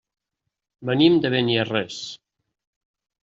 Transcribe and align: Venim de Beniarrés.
Venim 0.89 1.19
de 1.25 1.31
Beniarrés. 1.35 1.99